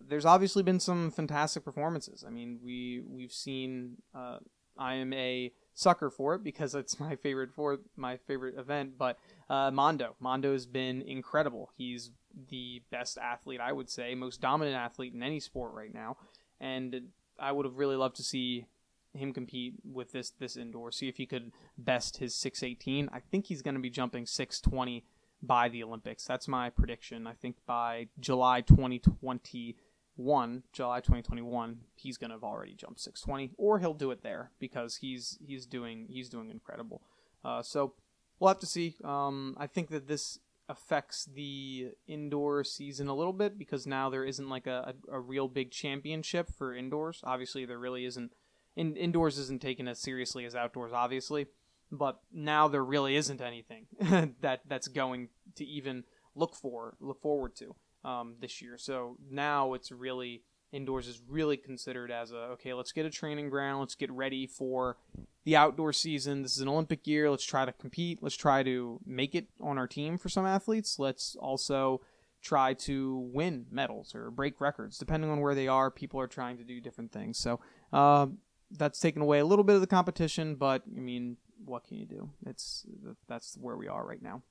there's 0.00 0.24
obviously 0.24 0.62
been 0.62 0.80
some 0.80 1.10
fantastic 1.10 1.64
performances. 1.64 2.24
I 2.26 2.30
mean, 2.30 2.60
we 2.62 3.02
we've 3.06 3.32
seen. 3.32 3.96
Uh, 4.14 4.38
I 4.78 4.94
am 4.94 5.12
a 5.12 5.52
sucker 5.74 6.10
for 6.10 6.34
it 6.34 6.44
because 6.44 6.74
it's 6.74 6.98
my 7.00 7.16
favorite 7.16 7.52
for 7.52 7.78
my 7.96 8.16
favorite 8.16 8.58
event. 8.58 8.98
But 8.98 9.18
uh, 9.48 9.70
Mondo, 9.70 10.16
Mondo 10.20 10.52
has 10.52 10.66
been 10.66 11.02
incredible. 11.02 11.70
He's 11.76 12.10
the 12.48 12.82
best 12.90 13.18
athlete, 13.18 13.60
I 13.60 13.72
would 13.72 13.90
say, 13.90 14.14
most 14.14 14.40
dominant 14.40 14.76
athlete 14.76 15.14
in 15.14 15.22
any 15.22 15.40
sport 15.40 15.72
right 15.74 15.92
now, 15.92 16.16
and 16.60 17.08
I 17.38 17.50
would 17.52 17.66
have 17.66 17.76
really 17.76 17.96
loved 17.96 18.16
to 18.16 18.22
see 18.22 18.66
him 19.12 19.32
compete 19.32 19.74
with 19.84 20.12
this 20.12 20.30
this 20.30 20.56
indoor. 20.56 20.92
See 20.92 21.08
if 21.08 21.16
he 21.16 21.26
could 21.26 21.52
best 21.76 22.18
his 22.18 22.34
618. 22.34 23.08
I 23.12 23.20
think 23.20 23.46
he's 23.46 23.62
going 23.62 23.74
to 23.74 23.80
be 23.80 23.90
jumping 23.90 24.26
620 24.26 25.04
by 25.42 25.68
the 25.68 25.82
Olympics. 25.82 26.24
That's 26.24 26.48
my 26.48 26.70
prediction. 26.70 27.26
I 27.26 27.32
think 27.32 27.56
by 27.66 28.08
July 28.18 28.60
2021, 28.60 30.62
July 30.72 31.00
2021, 31.00 31.78
he's 31.96 32.16
going 32.16 32.30
to 32.30 32.36
have 32.36 32.44
already 32.44 32.74
jumped 32.74 33.00
620, 33.00 33.54
or 33.56 33.78
he'll 33.78 33.94
do 33.94 34.10
it 34.10 34.22
there 34.22 34.50
because 34.58 34.96
he's 34.96 35.38
he's 35.44 35.66
doing 35.66 36.06
he's 36.08 36.28
doing 36.28 36.50
incredible. 36.50 37.02
Uh, 37.44 37.62
so 37.62 37.94
we'll 38.38 38.48
have 38.48 38.60
to 38.60 38.66
see. 38.66 38.96
Um, 39.02 39.56
I 39.58 39.66
think 39.66 39.88
that 39.90 40.08
this 40.08 40.38
affects 40.68 41.24
the 41.24 41.88
indoor 42.06 42.62
season 42.62 43.08
a 43.08 43.14
little 43.14 43.32
bit 43.32 43.58
because 43.58 43.88
now 43.88 44.08
there 44.08 44.24
isn't 44.24 44.48
like 44.48 44.68
a, 44.68 44.94
a, 45.10 45.16
a 45.16 45.20
real 45.20 45.48
big 45.48 45.72
championship 45.72 46.48
for 46.56 46.74
indoors. 46.74 47.20
Obviously, 47.24 47.64
there 47.64 47.78
really 47.78 48.04
isn't 48.04 48.32
in, 48.76 48.96
indoors 48.96 49.38
isn't 49.38 49.60
taken 49.60 49.88
as 49.88 49.98
seriously 49.98 50.44
as 50.44 50.54
outdoors, 50.54 50.92
obviously, 50.92 51.46
but 51.90 52.20
now 52.32 52.68
there 52.68 52.84
really 52.84 53.16
isn't 53.16 53.40
anything 53.40 53.86
that 54.40 54.62
that's 54.68 54.88
going 54.88 55.28
to 55.56 55.64
even 55.64 56.04
look 56.34 56.54
for 56.54 56.96
look 57.00 57.20
forward 57.20 57.56
to 57.56 57.74
um, 58.04 58.36
this 58.40 58.62
year. 58.62 58.78
So 58.78 59.16
now 59.30 59.74
it's 59.74 59.90
really 59.90 60.42
indoors 60.72 61.08
is 61.08 61.20
really 61.28 61.56
considered 61.56 62.10
as 62.10 62.32
a 62.32 62.36
okay. 62.52 62.72
Let's 62.74 62.92
get 62.92 63.06
a 63.06 63.10
training 63.10 63.50
ground. 63.50 63.80
Let's 63.80 63.94
get 63.94 64.10
ready 64.10 64.46
for 64.46 64.96
the 65.44 65.56
outdoor 65.56 65.92
season. 65.92 66.42
This 66.42 66.52
is 66.52 66.62
an 66.62 66.68
Olympic 66.68 67.06
year. 67.06 67.30
Let's 67.30 67.44
try 67.44 67.64
to 67.64 67.72
compete. 67.72 68.22
Let's 68.22 68.36
try 68.36 68.62
to 68.62 69.00
make 69.04 69.34
it 69.34 69.48
on 69.60 69.78
our 69.78 69.86
team 69.86 70.18
for 70.18 70.28
some 70.28 70.46
athletes. 70.46 70.98
Let's 70.98 71.36
also 71.36 72.00
try 72.42 72.72
to 72.72 73.28
win 73.32 73.66
medals 73.70 74.14
or 74.14 74.30
break 74.30 74.60
records. 74.60 74.96
Depending 74.96 75.30
on 75.30 75.40
where 75.40 75.54
they 75.54 75.68
are, 75.68 75.90
people 75.90 76.20
are 76.20 76.26
trying 76.26 76.56
to 76.56 76.64
do 76.64 76.80
different 76.80 77.12
things. 77.12 77.38
So 77.38 77.60
uh, 77.92 78.28
that's 78.70 79.00
taken 79.00 79.22
away 79.22 79.40
a 79.40 79.44
little 79.44 79.64
bit 79.64 79.74
of 79.74 79.80
the 79.80 79.86
competition, 79.86 80.54
but 80.54 80.82
I 80.96 81.00
mean, 81.00 81.36
what 81.64 81.84
can 81.84 81.96
you 81.96 82.06
do? 82.06 82.30
It's 82.46 82.86
that's 83.28 83.56
where 83.60 83.76
we 83.76 83.88
are 83.88 84.06
right 84.06 84.22
now. 84.22 84.42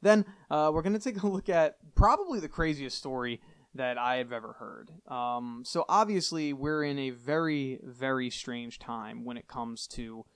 Then 0.00 0.24
uh, 0.50 0.70
we're 0.74 0.82
going 0.82 0.98
to 0.98 1.12
take 1.12 1.22
a 1.22 1.26
look 1.28 1.48
at 1.48 1.76
probably 1.94 2.40
the 2.40 2.48
craziest 2.48 2.98
story 2.98 3.40
that 3.74 3.96
I 3.98 4.16
have 4.16 4.32
ever 4.32 4.54
heard. 4.54 4.90
Um, 5.08 5.62
so 5.64 5.84
obviously, 5.88 6.52
we're 6.52 6.84
in 6.84 6.98
a 6.98 7.10
very, 7.10 7.78
very 7.82 8.28
strange 8.30 8.78
time 8.78 9.24
when 9.24 9.36
it 9.36 9.48
comes 9.48 9.86
to 9.88 10.26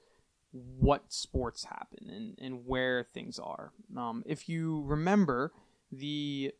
what 0.52 1.12
sports 1.12 1.64
happen 1.64 2.08
and, 2.08 2.38
and 2.40 2.66
where 2.66 3.02
things 3.02 3.38
are. 3.38 3.72
Um, 3.96 4.22
if 4.24 4.48
you 4.48 4.82
remember, 4.86 5.52
the 5.92 6.52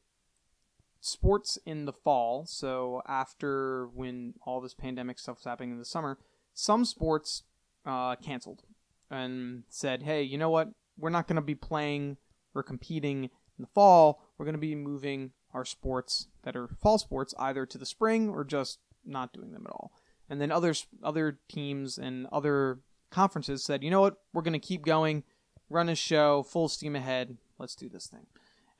sports 1.01 1.59
in 1.65 1.85
the 1.85 1.93
fall, 1.93 2.47
so 2.47 3.03
after 3.07 3.87
when 3.95 4.35
all 4.45 4.61
this 4.61 4.75
pandemic 4.75 5.19
stuff 5.19 5.39
was 5.39 5.45
happening 5.45 5.73
in 5.73 5.79
the 5.79 5.85
summer, 5.85 6.19
some 6.55 6.85
sports 6.85 7.43
uh, 7.85 8.17
canceled 8.17 8.63
and 9.11 9.65
said, 9.69 10.03
hey, 10.03 10.23
you 10.23 10.39
know 10.39 10.51
what? 10.51 10.71
We're 10.99 11.11
not 11.11 11.29
going 11.29 11.37
to 11.37 11.43
be 11.43 11.55
playing 11.55 12.17
or 12.55 12.63
competing 12.63 13.25
in 13.25 13.31
the 13.61 13.67
fall. 13.67 14.23
We're 14.37 14.47
going 14.47 14.55
to 14.55 14.61
be 14.61 14.75
moving 14.75 15.33
our 15.53 15.65
sports 15.65 16.29
that 16.43 16.57
are 16.57 16.69
fall 16.69 16.99
sports 16.99 17.35
either 17.39 17.67
to 17.67 17.79
the 17.79 17.87
spring 17.87 18.29
or 18.29 18.45
just 18.45 18.79
not 19.05 19.33
doing 19.33 19.53
them 19.53 19.65
at 19.67 19.73
all. 19.73 19.93
And 20.29 20.41
then 20.41 20.51
others, 20.51 20.87
other 21.03 21.39
teams 21.49 21.99
and 21.99 22.27
other 22.33 22.81
conferences 23.11 23.63
said, 23.63 23.85
you 23.85 23.91
know 23.91 24.01
what? 24.01 24.17
We're 24.33 24.43
going 24.43 24.53
to 24.53 24.59
keep 24.59 24.85
going, 24.85 25.23
run 25.71 25.89
a 25.89 25.95
show, 25.95 26.43
full 26.43 26.69
steam 26.69 26.97
ahead. 26.97 27.37
Let's 27.59 27.77
do 27.77 27.89
this 27.89 28.07
thing. 28.07 28.27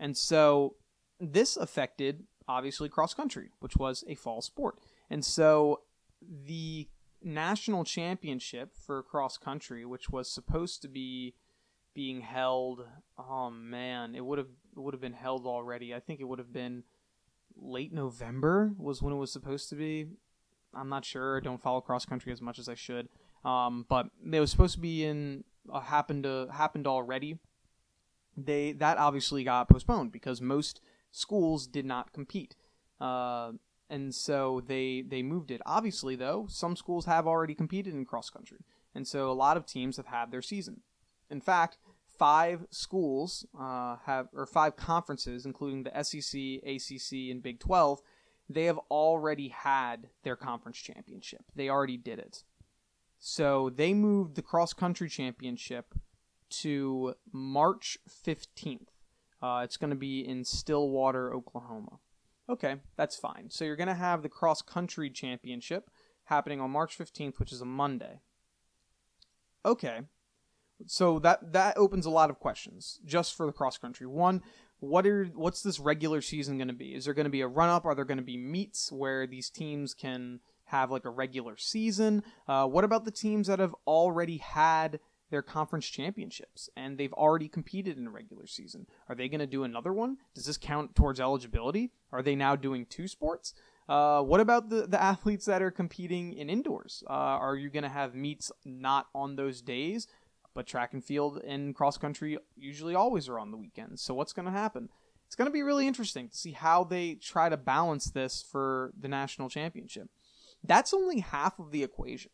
And 0.01 0.17
so 0.17 0.75
this 1.21 1.57
affected 1.57 2.25
obviously 2.49 2.89
cross 2.89 3.15
country, 3.15 3.51
which 3.61 3.77
was 3.77 4.05
a 4.09 4.15
fall 4.15 4.41
sport. 4.41 4.79
And 5.11 5.25
so 5.25 5.81
the 6.21 6.89
national 7.23 7.85
championship 7.85 8.73
for 8.75 9.03
cross 9.03 9.37
country, 9.37 9.85
which 9.85 10.11
was 10.11 10.31
supposed 10.31 10.83
to 10.83 10.89
be 10.89 11.35
being 11.95 12.21
held, 12.21 12.87
oh 13.19 13.51
man, 13.51 14.15
it 14.15 14.25
would 14.25 14.39
have 14.39 14.49
it 14.77 14.81
would 14.81 14.95
have 14.95 15.01
been 15.01 15.15
held 15.15 15.47
already. 15.47 15.95
I 15.95 16.01
think 16.01 16.21
it 16.21 16.25
would 16.25 16.39
have 16.39 16.53
been 16.53 16.85
late 17.57 17.93
November 17.93 18.73
was 18.77 19.03
when 19.03 19.13
it 19.13 19.17
was 19.17 19.33
supposed 19.33 19.69
to 19.71 19.75
be. 19.75 20.07
I'm 20.75 20.89
not 20.89 21.05
sure. 21.05 21.39
I 21.39 21.41
don't 21.41 21.61
follow 21.61 21.81
cross 21.81 22.05
country 22.05 22.33
as 22.33 22.43
much 22.43 22.59
as 22.59 22.69
I 22.69 22.75
should. 22.75 23.09
Um, 23.45 23.87
but 23.89 24.09
it 24.31 24.41
was 24.41 24.51
supposed 24.51 24.75
to 24.75 24.81
be 24.81 25.05
in 25.05 25.45
uh, 25.73 25.81
happened 25.81 26.25
to 26.25 26.49
happened 26.53 26.87
already. 26.87 27.39
They 28.37 28.73
that 28.73 28.99
obviously 28.99 29.45
got 29.45 29.69
postponed 29.69 30.13
because 30.13 30.41
most 30.41 30.81
schools 31.17 31.67
did 31.67 31.87
not 31.87 32.13
compete. 32.13 32.55
Uh, 33.01 33.53
and 33.89 34.15
so 34.15 34.63
they 34.67 35.03
they 35.07 35.23
moved 35.23 35.51
it. 35.51 35.61
Obviously, 35.65 36.17
though, 36.17 36.47
some 36.49 36.77
schools 36.77 37.07
have 37.07 37.27
already 37.27 37.55
competed 37.55 37.95
in 37.95 38.05
cross 38.05 38.31
country, 38.31 38.59
And 38.95 39.07
so 39.07 39.31
a 39.31 39.33
lot 39.33 39.57
of 39.57 39.67
teams 39.67 39.97
have 39.97 40.07
had 40.07 40.31
their 40.31 40.43
season. 40.43 40.81
In 41.31 41.41
fact, 41.41 41.79
five 42.19 42.67
schools 42.71 43.47
uh, 43.59 43.97
have, 44.07 44.29
or 44.33 44.47
five 44.47 44.77
conferences, 44.77 45.47
including 45.47 45.85
the 45.85 46.03
SEC, 46.03 46.41
ACC, 46.65 47.31
and 47.31 47.43
Big 47.43 47.61
12, 47.61 48.01
they 48.49 48.65
have 48.65 48.79
already 48.91 49.49
had 49.49 50.09
their 50.23 50.37
conference 50.37 50.79
championship. 50.79 51.43
They 51.55 51.69
already 51.69 51.97
did 51.97 52.19
it. 52.19 52.45
So 53.19 53.71
they 53.71 53.93
moved 53.93 54.35
the 54.35 54.43
cross 54.43 54.73
country 54.73 55.09
championship 55.09 55.95
to 56.63 57.15
March 57.33 57.99
15th. 58.09 58.89
Uh, 59.43 59.61
it's 59.65 59.77
going 59.77 59.91
to 59.91 59.97
be 59.97 60.27
in 60.27 60.45
Stillwater, 60.45 61.33
Oklahoma. 61.33 61.99
Okay, 62.49 62.77
that's 62.97 63.17
fine. 63.17 63.51
So 63.51 63.65
you're 63.65 63.77
going 63.77 63.89
to 63.89 63.95
have 63.95 64.23
the 64.23 64.29
cross 64.29 64.63
country 64.63 65.11
championship 65.11 65.91
happening 66.25 66.61
on 66.61 66.71
March 66.71 66.97
15th, 66.97 67.39
which 67.39 67.53
is 67.53 67.61
a 67.61 67.67
Monday. 67.67 68.21
Okay. 69.65 70.01
So 70.87 71.19
that 71.21 71.53
that 71.53 71.79
opens 71.79 72.07
a 72.07 72.11
lot 72.11 72.31
of 72.31 72.39
questions 72.39 73.01
just 73.05 73.35
for 73.35 73.47
the 73.47 73.53
cross 73.53 73.79
country. 73.79 74.07
One, 74.07 74.43
what 74.79 75.07
are 75.07 75.25
what's 75.35 75.63
this 75.63 75.81
regular 75.81 76.21
season 76.21 76.59
going 76.59 76.69
to 76.69 76.75
be? 76.75 76.95
Is 76.95 77.07
there 77.07 77.15
going 77.15 77.25
to 77.25 77.31
be 77.31 77.41
a 77.41 77.49
run 77.49 77.71
up? 77.71 77.85
Are 77.87 77.95
there 77.95 78.05
going 78.05 78.19
to 78.19 78.25
be 78.25 78.37
meets 78.37 78.93
where 78.93 79.27
these 79.27 79.49
teams 79.49 79.95
can 79.95 80.41
have 80.67 80.91
like 80.91 81.05
a 81.05 81.11
regular 81.11 81.57
season? 81.57 82.23
Uh, 82.47 82.67
what 82.67 82.85
about 82.85 83.05
the 83.05 83.11
teams 83.11 83.47
that 83.47 83.59
have 83.59 83.75
already 83.87 84.37
had 84.37 85.01
their 85.31 85.43
conference 85.43 85.87
championships 85.87 86.69
and 86.77 86.99
they've 86.99 87.13
already 87.13 87.49
competed 87.49 87.99
in 87.99 88.07
a 88.07 88.11
regular 88.11 88.47
season? 88.47 88.87
Are 89.09 89.15
they 89.15 89.29
going 89.29 89.41
to 89.41 89.47
do 89.47 89.65
another 89.65 89.93
one? 89.93 90.19
Does 90.35 90.47
this 90.47 90.57
count 90.57 90.95
towards 90.95 91.21
eligibility? 91.21 91.91
Are 92.13 92.23
they 92.23 92.35
now 92.35 92.57
doing 92.57 92.87
two 92.87 93.09
sports? 93.09 93.55
Uh, 93.89 94.21
what 94.23 94.41
about 94.41 94.69
the, 94.69 94.87
the 94.87 95.01
athletes 95.01 95.47
that 95.47 95.63
are 95.63 95.71
competing 95.71 96.33
in 96.33 96.51
indoors? 96.51 97.05
Uh, 97.09 97.13
are 97.13 97.57
you 97.57 97.71
going 97.71 97.85
to 97.85 97.89
have 97.89 98.15
meets 98.15 98.51
not 98.65 99.07
on 99.15 99.37
those 99.37 99.63
days? 99.63 100.09
But 100.55 100.67
track 100.67 100.95
and 100.95 101.05
field 101.05 101.43
and 101.47 101.75
cross 101.75 101.99
country 101.99 102.39
usually 102.57 102.95
always 102.95 103.29
are 103.29 103.39
on 103.39 103.51
the 103.51 103.59
weekends. 103.59 104.01
So 104.01 104.15
what's 104.15 104.33
going 104.33 104.47
to 104.47 104.53
happen? 104.53 104.89
It's 105.27 105.37
going 105.37 105.47
to 105.47 105.53
be 105.53 105.63
really 105.63 105.87
interesting 105.87 106.29
to 106.29 106.37
see 106.37 106.53
how 106.53 106.85
they 106.85 107.15
try 107.15 107.49
to 107.49 107.57
balance 107.57 108.07
this 108.07 108.45
for 108.51 108.93
the 108.99 109.09
national 109.09 109.51
championship. 109.51 110.09
That's 110.65 110.95
only 110.95 111.21
half 111.21 111.59
of 111.59 111.73
the 111.73 111.83
equation. 111.83 112.31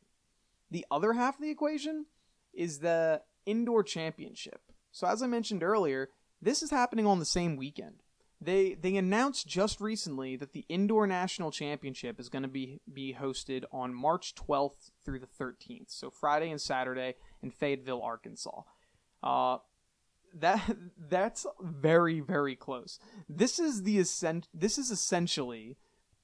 The 0.71 0.87
other 0.91 1.15
half 1.15 1.37
of 1.37 1.43
the 1.43 1.51
equation 1.51 2.07
is 2.53 2.79
the 2.79 3.23
indoor 3.47 3.83
championship. 3.83 4.61
So 4.91 5.07
as 5.07 5.23
I 5.23 5.27
mentioned 5.27 5.63
earlier, 5.63 6.11
this 6.41 6.63
is 6.63 6.71
happening 6.71 7.07
on 7.07 7.19
the 7.19 7.25
same 7.25 7.57
weekend. 7.57 8.03
They 8.41 8.75
they 8.75 8.97
announced 8.97 9.47
just 9.47 9.81
recently 9.81 10.35
that 10.37 10.53
the 10.53 10.65
indoor 10.69 11.07
national 11.07 11.53
championship 11.53 12.19
is 12.19 12.29
going 12.29 12.43
to 12.43 12.49
be 12.49 12.81
be 12.93 13.15
hosted 13.19 13.65
on 13.71 13.95
March 13.95 14.35
12th 14.35 14.91
through 15.05 15.21
the 15.21 15.27
13th, 15.27 15.91
so 15.91 16.11
Friday 16.11 16.51
and 16.51 16.61
Saturday 16.61 17.15
in 17.41 17.53
Fayetteville, 17.53 18.03
Arkansas. 18.03 18.63
Uh, 19.23 19.59
that 20.35 20.77
that's 21.09 21.47
very 21.61 22.19
very 22.19 22.57
close. 22.57 22.99
This 23.29 23.61
is 23.61 23.85
the 23.85 24.01
ascent. 24.01 24.49
This 24.53 24.77
is 24.77 24.91
essentially 24.91 25.77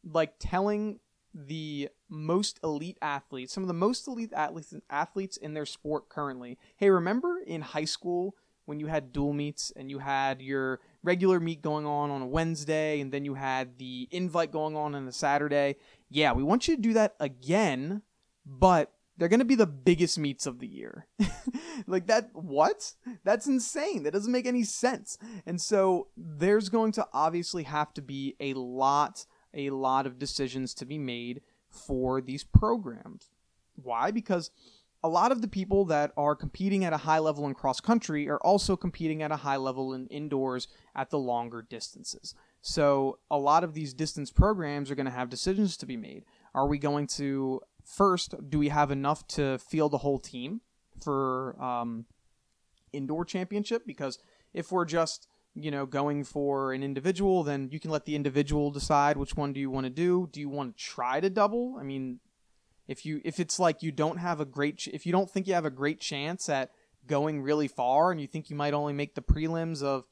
like 0.02 0.34
telling 0.40 0.98
the 1.32 1.88
most 2.08 2.58
elite 2.62 2.98
athletes, 3.02 3.52
some 3.52 3.62
of 3.62 3.68
the 3.68 3.74
most 3.74 4.06
elite 4.06 4.32
athletes 4.34 4.74
athletes 4.90 5.36
in 5.36 5.54
their 5.54 5.66
sport 5.66 6.08
currently. 6.08 6.58
Hey, 6.76 6.90
remember 6.90 7.38
in 7.46 7.60
high 7.60 7.84
school 7.84 8.34
when 8.64 8.80
you 8.80 8.86
had 8.86 9.12
dual 9.12 9.32
meets 9.32 9.72
and 9.76 9.90
you 9.90 9.98
had 9.98 10.42
your 10.42 10.80
regular 11.02 11.40
meet 11.40 11.62
going 11.62 11.86
on 11.86 12.10
on 12.10 12.20
a 12.20 12.26
Wednesday 12.26 13.00
and 13.00 13.12
then 13.12 13.24
you 13.24 13.34
had 13.34 13.78
the 13.78 14.08
invite 14.10 14.52
going 14.52 14.76
on 14.76 14.94
on 14.94 15.08
a 15.08 15.12
Saturday. 15.12 15.76
Yeah, 16.10 16.32
we 16.32 16.42
want 16.42 16.68
you 16.68 16.76
to 16.76 16.82
do 16.82 16.92
that 16.92 17.14
again, 17.18 18.02
but 18.44 18.92
they're 19.16 19.28
going 19.28 19.40
to 19.40 19.44
be 19.44 19.54
the 19.54 19.66
biggest 19.66 20.18
meets 20.18 20.46
of 20.46 20.60
the 20.60 20.66
year. 20.66 21.06
like 21.86 22.06
that 22.06 22.30
what? 22.34 22.92
That's 23.24 23.46
insane. 23.46 24.04
That 24.04 24.12
doesn't 24.12 24.30
make 24.30 24.46
any 24.46 24.62
sense. 24.62 25.18
And 25.44 25.60
so 25.60 26.08
there's 26.16 26.68
going 26.68 26.92
to 26.92 27.06
obviously 27.12 27.64
have 27.64 27.92
to 27.94 28.02
be 28.02 28.36
a 28.38 28.54
lot 28.54 29.26
a 29.54 29.70
lot 29.70 30.06
of 30.06 30.18
decisions 30.18 30.74
to 30.74 30.84
be 30.84 30.98
made 30.98 31.40
for 31.78 32.20
these 32.20 32.44
programs. 32.44 33.30
Why? 33.76 34.10
Because 34.10 34.50
a 35.02 35.08
lot 35.08 35.30
of 35.30 35.40
the 35.42 35.48
people 35.48 35.84
that 35.86 36.12
are 36.16 36.34
competing 36.34 36.84
at 36.84 36.92
a 36.92 36.98
high 36.98 37.20
level 37.20 37.46
in 37.46 37.54
cross 37.54 37.80
country 37.80 38.28
are 38.28 38.38
also 38.38 38.76
competing 38.76 39.22
at 39.22 39.30
a 39.30 39.36
high 39.36 39.56
level 39.56 39.94
in 39.94 40.06
indoors 40.08 40.66
at 40.94 41.10
the 41.10 41.18
longer 41.18 41.62
distances. 41.62 42.34
So 42.60 43.18
a 43.30 43.38
lot 43.38 43.62
of 43.62 43.74
these 43.74 43.94
distance 43.94 44.32
programs 44.32 44.90
are 44.90 44.96
going 44.96 45.06
to 45.06 45.12
have 45.12 45.30
decisions 45.30 45.76
to 45.78 45.86
be 45.86 45.96
made. 45.96 46.24
Are 46.54 46.66
we 46.66 46.78
going 46.78 47.06
to 47.08 47.60
first? 47.84 48.34
Do 48.50 48.58
we 48.58 48.70
have 48.70 48.90
enough 48.90 49.26
to 49.28 49.58
field 49.58 49.92
the 49.92 49.98
whole 49.98 50.18
team 50.18 50.62
for 51.00 51.60
um, 51.62 52.06
indoor 52.92 53.24
championship? 53.24 53.86
Because 53.86 54.18
if 54.52 54.72
we're 54.72 54.84
just 54.84 55.28
you 55.58 55.70
know 55.70 55.86
going 55.86 56.24
for 56.24 56.72
an 56.72 56.82
individual, 56.82 57.42
then 57.42 57.68
you 57.70 57.80
can 57.80 57.90
let 57.90 58.04
the 58.04 58.16
individual 58.16 58.70
decide 58.70 59.16
which 59.16 59.36
one 59.36 59.52
do 59.52 59.60
you 59.60 59.70
want 59.70 59.84
to 59.84 59.90
do. 59.90 60.28
Do 60.32 60.40
you 60.40 60.48
want 60.48 60.76
to 60.76 60.82
try 60.82 61.20
to 61.20 61.30
double? 61.30 61.76
I 61.78 61.82
mean, 61.82 62.20
if 62.88 63.04
you 63.04 63.20
if 63.24 63.38
it's 63.38 63.58
like 63.58 63.82
you 63.82 63.92
don't 63.92 64.16
have 64.16 64.40
a 64.40 64.44
great 64.44 64.78
ch- 64.78 64.88
if 64.88 65.06
you 65.06 65.12
don't 65.12 65.30
think 65.30 65.46
you 65.46 65.54
have 65.54 65.66
a 65.66 65.70
great 65.70 66.00
chance 66.00 66.48
at 66.48 66.70
going 67.06 67.42
really 67.42 67.68
far 67.68 68.10
and 68.10 68.20
you 68.20 68.26
think 68.26 68.50
you 68.50 68.56
might 68.56 68.74
only 68.74 68.92
make 68.92 69.14
the 69.14 69.22
prelims 69.22 69.82
of 69.82 70.04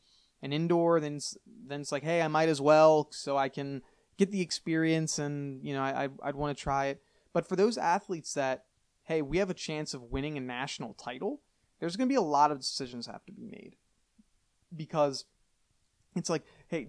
an 0.42 0.52
indoor 0.52 1.00
then 1.00 1.16
it's, 1.16 1.36
then 1.66 1.80
it's 1.80 1.90
like 1.90 2.04
hey 2.04 2.22
I 2.22 2.28
might 2.28 2.48
as 2.48 2.60
well 2.60 3.08
so 3.10 3.36
I 3.36 3.48
can 3.48 3.82
get 4.16 4.30
the 4.30 4.42
experience 4.42 5.18
and 5.18 5.64
you 5.64 5.74
know 5.74 5.82
I 5.82 6.08
I'd 6.22 6.36
want 6.36 6.56
to 6.56 6.62
try 6.62 6.86
it 6.86 7.02
but 7.32 7.48
for 7.48 7.56
those 7.56 7.78
athletes 7.78 8.34
that 8.34 8.64
hey 9.04 9.22
we 9.22 9.38
have 9.38 9.50
a 9.50 9.54
chance 9.54 9.94
of 9.94 10.02
winning 10.02 10.36
a 10.36 10.40
national 10.40 10.94
title 10.94 11.40
there's 11.80 11.96
going 11.96 12.08
to 12.08 12.12
be 12.12 12.16
a 12.16 12.22
lot 12.22 12.50
of 12.50 12.60
decisions 12.60 13.06
have 13.06 13.24
to 13.26 13.32
be 13.32 13.44
made 13.44 13.76
because 14.74 15.24
it's 16.16 16.30
like 16.30 16.42
hey 16.68 16.88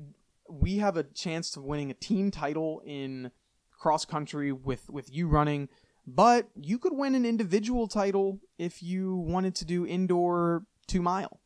we 0.49 0.77
have 0.77 0.97
a 0.97 1.03
chance 1.03 1.55
of 1.55 1.63
winning 1.63 1.91
a 1.91 1.93
team 1.93 2.31
title 2.31 2.81
in 2.85 3.31
cross 3.77 4.05
country 4.05 4.51
with 4.51 4.89
with 4.89 5.13
you 5.13 5.27
running, 5.27 5.69
but 6.05 6.49
you 6.55 6.79
could 6.79 6.93
win 6.93 7.15
an 7.15 7.25
individual 7.25 7.87
title 7.87 8.39
if 8.57 8.81
you 8.81 9.15
wanted 9.15 9.55
to 9.55 9.65
do 9.65 9.85
indoor 9.85 10.63
2 10.87 11.01
mile. 11.01 11.39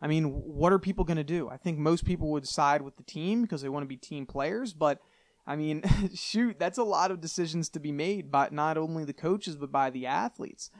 I 0.00 0.06
mean, 0.06 0.26
what 0.26 0.72
are 0.72 0.78
people 0.78 1.04
going 1.04 1.16
to 1.16 1.24
do? 1.24 1.48
I 1.48 1.56
think 1.56 1.78
most 1.78 2.04
people 2.04 2.30
would 2.30 2.46
side 2.46 2.82
with 2.82 2.96
the 2.96 3.02
team 3.02 3.42
because 3.42 3.62
they 3.62 3.68
want 3.68 3.82
to 3.82 3.88
be 3.88 3.96
team 3.96 4.26
players, 4.26 4.72
but 4.72 5.00
I 5.46 5.56
mean, 5.56 5.82
shoot, 6.14 6.58
that's 6.58 6.78
a 6.78 6.84
lot 6.84 7.10
of 7.10 7.20
decisions 7.20 7.68
to 7.70 7.80
be 7.80 7.90
made 7.90 8.30
by 8.30 8.48
not 8.52 8.78
only 8.78 9.04
the 9.04 9.12
coaches 9.12 9.56
but 9.56 9.72
by 9.72 9.90
the 9.90 10.06
athletes. 10.06 10.70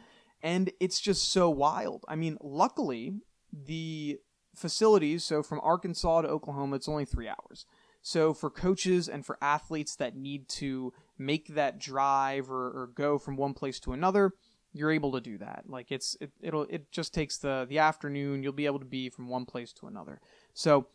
And 0.41 0.71
it's 0.79 1.01
just 1.01 1.33
so 1.33 1.51
wild. 1.51 2.05
I 2.07 2.15
mean, 2.15 2.39
luckily, 2.41 3.15
the 3.53 4.21
facilities, 4.59 5.25
so 5.25 5.43
from 5.43 5.61
Arkansas 5.63 6.23
to 6.23 6.29
Oklahoma, 6.29 6.77
it's 6.77 6.89
only 6.89 7.05
three 7.05 7.29
hours. 7.29 7.67
So 8.03 8.33
for 8.33 8.51
coaches 8.51 9.09
and 9.09 9.25
for 9.25 9.39
athletes 9.43 9.97
that 9.97 10.17
need 10.17 10.49
to 10.51 10.93
make 11.19 11.49
that 11.49 11.79
drive 11.79 12.51
or, 12.51 12.67
or 12.69 12.91
go 12.95 13.19
from 13.19 13.37
one 13.37 13.55
place 13.55 13.81
to 13.81 13.93
another, 13.93 14.33
you're 14.73 14.93
able 14.93 15.13
to 15.13 15.21
do 15.21 15.39
that. 15.39 15.65
Like 15.67 15.91
it's 15.91 16.17
it, 16.21 16.31
it'll 16.41 16.63
it 16.65 16.91
just 16.93 17.13
takes 17.13 17.39
the 17.39 17.67
the 17.69 17.79
afternoon. 17.79 18.43
You'll 18.43 18.53
be 18.53 18.67
able 18.67 18.79
to 18.79 18.85
be 18.85 19.09
from 19.11 19.29
one 19.29 19.47
place 19.47 19.73
to 19.75 19.87
another. 19.87 20.21
So 20.55 20.87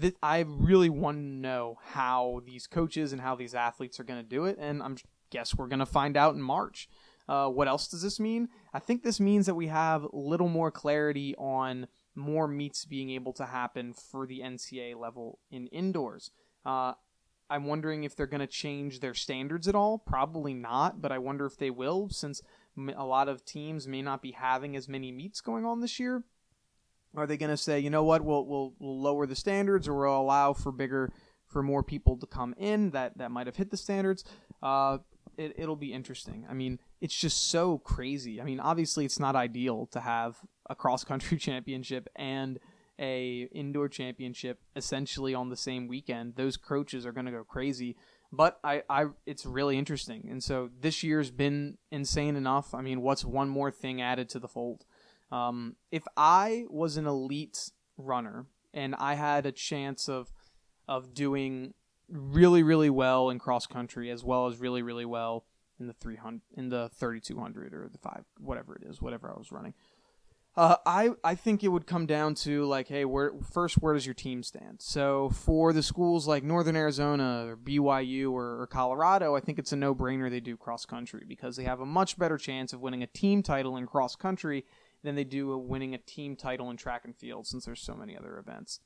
th- 0.00 0.14
I 0.22 0.44
really 0.46 0.88
want 0.88 1.18
to 1.18 1.22
know 1.22 1.78
how 1.84 2.42
these 2.46 2.66
coaches 2.66 3.12
and 3.12 3.20
how 3.20 3.34
these 3.34 3.54
athletes 3.54 4.00
are 4.00 4.04
going 4.04 4.22
to 4.22 4.28
do 4.28 4.44
it, 4.46 4.56
and 4.58 4.82
I'm 4.82 4.96
guess 5.30 5.54
we're 5.54 5.66
going 5.66 5.80
to 5.80 5.86
find 5.86 6.16
out 6.16 6.34
in 6.34 6.42
March. 6.42 6.88
Uh, 7.28 7.48
what 7.48 7.66
else 7.66 7.88
does 7.88 8.02
this 8.02 8.20
mean? 8.20 8.48
I 8.72 8.78
think 8.78 9.02
this 9.02 9.18
means 9.18 9.46
that 9.46 9.56
we 9.56 9.66
have 9.66 10.06
little 10.12 10.48
more 10.48 10.70
clarity 10.70 11.34
on 11.36 11.88
more 12.16 12.48
meets 12.48 12.84
being 12.84 13.10
able 13.10 13.32
to 13.34 13.46
happen 13.46 13.92
for 13.92 14.26
the 14.26 14.40
NCAA 14.40 14.98
level 14.98 15.38
in 15.50 15.66
indoors. 15.68 16.30
Uh, 16.64 16.94
I'm 17.48 17.66
wondering 17.66 18.04
if 18.04 18.16
they're 18.16 18.26
going 18.26 18.40
to 18.40 18.46
change 18.46 19.00
their 19.00 19.14
standards 19.14 19.68
at 19.68 19.74
all. 19.74 19.98
Probably 19.98 20.54
not, 20.54 21.00
but 21.00 21.12
I 21.12 21.18
wonder 21.18 21.46
if 21.46 21.56
they 21.56 21.70
will, 21.70 22.08
since 22.08 22.42
a 22.96 23.04
lot 23.04 23.28
of 23.28 23.44
teams 23.44 23.86
may 23.86 24.02
not 24.02 24.22
be 24.22 24.32
having 24.32 24.76
as 24.76 24.88
many 24.88 25.12
meets 25.12 25.40
going 25.40 25.64
on 25.64 25.80
this 25.80 26.00
year. 26.00 26.24
Are 27.14 27.26
they 27.26 27.36
going 27.36 27.50
to 27.50 27.56
say, 27.56 27.78
you 27.78 27.88
know 27.88 28.02
what, 28.04 28.22
we'll, 28.22 28.44
we'll, 28.44 28.74
we'll 28.78 29.00
lower 29.00 29.26
the 29.26 29.36
standards, 29.36 29.86
or 29.86 29.94
we'll 29.94 30.20
allow 30.20 30.52
for 30.52 30.72
bigger, 30.72 31.12
for 31.46 31.62
more 31.62 31.82
people 31.82 32.16
to 32.18 32.26
come 32.26 32.54
in 32.58 32.90
that 32.90 33.16
that 33.18 33.30
might 33.30 33.46
have 33.46 33.56
hit 33.56 33.70
the 33.70 33.76
standards? 33.76 34.24
Uh, 34.62 34.98
it, 35.38 35.54
it'll 35.56 35.76
be 35.76 35.92
interesting. 35.92 36.46
I 36.50 36.54
mean, 36.54 36.80
it's 37.00 37.14
just 37.14 37.48
so 37.50 37.78
crazy. 37.78 38.40
I 38.40 38.44
mean, 38.44 38.60
obviously, 38.60 39.04
it's 39.04 39.20
not 39.20 39.36
ideal 39.36 39.86
to 39.92 40.00
have 40.00 40.36
a 40.68 40.74
cross 40.74 41.04
country 41.04 41.38
championship 41.38 42.08
and 42.16 42.58
a 42.98 43.48
indoor 43.52 43.88
championship 43.88 44.60
essentially 44.74 45.34
on 45.34 45.50
the 45.50 45.56
same 45.56 45.88
weekend, 45.88 46.36
those 46.36 46.56
coaches 46.56 47.04
are 47.04 47.12
going 47.12 47.26
to 47.26 47.32
go 47.32 47.44
crazy. 47.44 47.96
But 48.32 48.58
I, 48.64 48.82
I, 48.90 49.06
it's 49.24 49.46
really 49.46 49.78
interesting, 49.78 50.26
and 50.28 50.42
so 50.42 50.70
this 50.80 51.02
year's 51.02 51.30
been 51.30 51.78
insane 51.92 52.36
enough. 52.36 52.74
I 52.74 52.80
mean, 52.80 53.00
what's 53.00 53.24
one 53.24 53.48
more 53.48 53.70
thing 53.70 54.02
added 54.02 54.28
to 54.30 54.38
the 54.38 54.48
fold? 54.48 54.84
Um, 55.30 55.76
if 55.92 56.02
I 56.16 56.64
was 56.68 56.96
an 56.96 57.06
elite 57.06 57.70
runner 57.96 58.46
and 58.74 58.94
I 58.96 59.14
had 59.14 59.46
a 59.46 59.52
chance 59.52 60.08
of, 60.08 60.32
of 60.88 61.14
doing 61.14 61.74
really, 62.08 62.62
really 62.62 62.90
well 62.90 63.30
in 63.30 63.38
cross 63.38 63.66
country 63.66 64.10
as 64.10 64.24
well 64.24 64.48
as 64.48 64.58
really, 64.58 64.82
really 64.82 65.04
well 65.04 65.44
in 65.78 65.86
the 65.86 65.92
300 65.92 66.40
in 66.54 66.68
the 66.68 66.90
3200 66.94 67.74
or 67.74 67.88
the 67.90 67.98
5 67.98 68.24
whatever 68.38 68.74
it 68.76 68.82
is 68.84 69.00
whatever 69.00 69.30
I 69.30 69.38
was 69.38 69.52
running. 69.52 69.74
Uh, 70.56 70.76
I 70.86 71.10
I 71.22 71.34
think 71.34 71.62
it 71.62 71.68
would 71.68 71.86
come 71.86 72.06
down 72.06 72.34
to 72.36 72.64
like 72.64 72.88
hey 72.88 73.04
where 73.04 73.32
first 73.52 73.76
where 73.76 73.92
does 73.92 74.06
your 74.06 74.14
team 74.14 74.42
stand? 74.42 74.80
So 74.80 75.28
for 75.30 75.72
the 75.72 75.82
schools 75.82 76.26
like 76.26 76.42
Northern 76.42 76.76
Arizona 76.76 77.46
or 77.46 77.56
BYU 77.56 78.32
or, 78.32 78.62
or 78.62 78.66
Colorado 78.66 79.36
I 79.36 79.40
think 79.40 79.58
it's 79.58 79.72
a 79.72 79.76
no-brainer 79.76 80.30
they 80.30 80.40
do 80.40 80.56
cross 80.56 80.86
country 80.86 81.24
because 81.28 81.56
they 81.56 81.64
have 81.64 81.80
a 81.80 81.86
much 81.86 82.18
better 82.18 82.38
chance 82.38 82.72
of 82.72 82.80
winning 82.80 83.02
a 83.02 83.06
team 83.06 83.42
title 83.42 83.76
in 83.76 83.86
cross 83.86 84.16
country 84.16 84.64
than 85.02 85.14
they 85.14 85.24
do 85.24 85.52
of 85.52 85.62
winning 85.62 85.94
a 85.94 85.98
team 85.98 86.36
title 86.36 86.70
in 86.70 86.76
track 86.76 87.02
and 87.04 87.16
field 87.16 87.46
since 87.46 87.66
there's 87.66 87.82
so 87.82 87.94
many 87.94 88.16
other 88.16 88.38
events. 88.38 88.80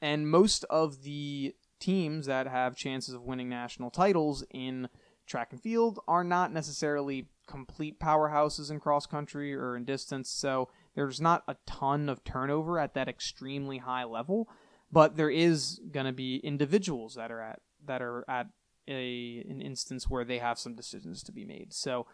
And 0.00 0.30
most 0.30 0.64
of 0.64 1.02
the 1.02 1.54
teams 1.80 2.26
that 2.26 2.46
have 2.46 2.76
chances 2.76 3.14
of 3.14 3.22
winning 3.22 3.48
national 3.48 3.90
titles 3.90 4.44
in 4.50 4.88
track 5.28 5.52
and 5.52 5.60
field 5.60 6.00
are 6.08 6.24
not 6.24 6.52
necessarily 6.52 7.28
complete 7.46 7.98
powerhouses 8.00 8.70
in 8.70 8.80
cross 8.80 9.06
country 9.06 9.54
or 9.54 9.76
in 9.76 9.84
distance. 9.84 10.28
So 10.30 10.68
there's 10.94 11.20
not 11.20 11.44
a 11.46 11.56
ton 11.66 12.08
of 12.08 12.24
turnover 12.24 12.78
at 12.78 12.94
that 12.94 13.08
extremely 13.08 13.78
high 13.78 14.04
level, 14.04 14.48
but 14.90 15.16
there 15.16 15.30
is 15.30 15.80
going 15.90 16.06
to 16.06 16.12
be 16.12 16.36
individuals 16.36 17.14
that 17.14 17.30
are 17.30 17.40
at 17.40 17.60
that 17.86 18.02
are 18.02 18.24
at 18.28 18.48
a 18.88 19.44
an 19.48 19.60
instance 19.60 20.08
where 20.08 20.24
they 20.24 20.38
have 20.38 20.58
some 20.58 20.74
decisions 20.74 21.22
to 21.24 21.32
be 21.32 21.44
made. 21.44 21.72
So 21.72 22.06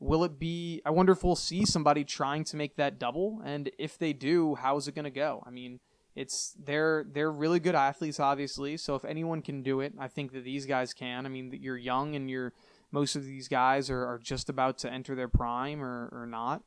will 0.00 0.24
it 0.24 0.38
be 0.38 0.82
I 0.84 0.90
wonder 0.90 1.12
if 1.12 1.22
we'll 1.22 1.36
see 1.36 1.64
somebody 1.64 2.04
trying 2.04 2.44
to 2.44 2.56
make 2.56 2.76
that 2.76 2.98
double 2.98 3.40
and 3.44 3.70
if 3.78 3.98
they 3.98 4.12
do, 4.12 4.56
how 4.56 4.76
is 4.76 4.88
it 4.88 4.94
going 4.94 5.04
to 5.04 5.10
go? 5.10 5.42
I 5.46 5.50
mean, 5.50 5.80
it's 6.14 6.54
they're 6.62 7.04
they're 7.10 7.32
really 7.32 7.58
good 7.58 7.74
athletes 7.74 8.20
obviously 8.20 8.76
so 8.76 8.94
if 8.94 9.04
anyone 9.04 9.40
can 9.40 9.62
do 9.62 9.80
it 9.80 9.94
i 9.98 10.06
think 10.08 10.32
that 10.32 10.44
these 10.44 10.66
guys 10.66 10.92
can. 10.92 11.24
I 11.26 11.28
mean 11.28 11.56
you're 11.60 11.78
young 11.78 12.14
and 12.14 12.30
you're 12.30 12.52
most 12.92 13.16
of 13.16 13.24
these 13.24 13.48
guys 13.48 13.90
are, 13.90 14.04
are 14.04 14.20
just 14.22 14.48
about 14.48 14.78
to 14.78 14.92
enter 14.92 15.14
their 15.16 15.28
prime 15.28 15.82
or, 15.82 16.10
or 16.12 16.26
not. 16.26 16.62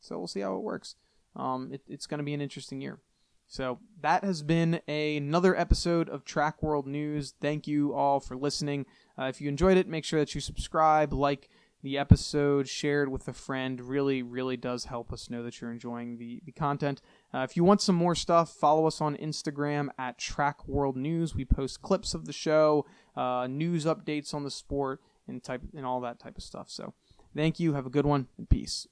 So 0.00 0.16
we'll 0.16 0.28
see 0.28 0.40
how 0.40 0.54
it 0.54 0.62
works. 0.62 0.94
Um, 1.36 1.70
it, 1.72 1.82
it's 1.88 2.06
going 2.06 2.18
to 2.18 2.24
be 2.24 2.32
an 2.32 2.40
interesting 2.40 2.80
year. 2.80 3.00
So 3.46 3.80
that 4.00 4.24
has 4.24 4.42
been 4.42 4.80
a, 4.88 5.16
another 5.16 5.54
episode 5.56 6.08
of 6.08 6.24
track 6.24 6.62
world 6.62 6.86
news. 6.86 7.34
Thank 7.40 7.66
you 7.66 7.92
all 7.92 8.20
for 8.20 8.36
listening. 8.36 8.86
Uh, 9.18 9.24
if 9.24 9.40
you 9.40 9.48
enjoyed 9.48 9.76
it 9.76 9.88
make 9.88 10.04
sure 10.04 10.20
that 10.20 10.34
you 10.34 10.40
subscribe 10.40 11.12
like 11.12 11.48
the 11.84 11.98
episode, 11.98 12.66
shared 12.66 13.10
with 13.10 13.28
a 13.28 13.32
friend 13.34 13.78
really, 13.78 14.22
really 14.22 14.56
does 14.56 14.86
help 14.86 15.12
us 15.12 15.28
know 15.28 15.42
that 15.42 15.60
you're 15.60 15.70
enjoying 15.70 16.16
the, 16.16 16.40
the 16.46 16.50
content. 16.50 17.02
Uh, 17.32 17.40
if 17.40 17.56
you 17.56 17.62
want 17.62 17.82
some 17.82 17.94
more 17.94 18.14
stuff, 18.14 18.50
follow 18.50 18.86
us 18.86 19.02
on 19.02 19.16
Instagram 19.18 19.88
at 19.98 20.18
Track 20.18 20.66
World 20.66 20.96
News. 20.96 21.34
We 21.34 21.44
post 21.44 21.82
clips 21.82 22.14
of 22.14 22.24
the 22.24 22.32
show, 22.32 22.86
uh, 23.14 23.46
news 23.50 23.84
updates 23.84 24.32
on 24.32 24.44
the 24.44 24.50
sport, 24.50 25.02
and 25.28 25.44
type 25.44 25.60
and 25.76 25.84
all 25.84 26.00
that 26.00 26.18
type 26.18 26.38
of 26.38 26.42
stuff. 26.42 26.70
So, 26.70 26.94
thank 27.36 27.60
you. 27.60 27.74
Have 27.74 27.84
a 27.86 27.90
good 27.90 28.06
one, 28.06 28.28
and 28.38 28.48
peace. 28.48 28.88